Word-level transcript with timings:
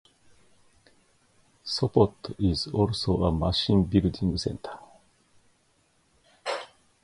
Sopot 1.63 2.33
is 2.39 2.65
also 2.65 3.23
a 3.23 3.31
machine 3.31 3.83
building 3.83 4.35
centre. 4.35 4.79